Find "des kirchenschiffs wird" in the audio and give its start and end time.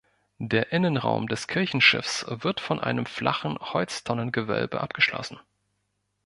1.27-2.59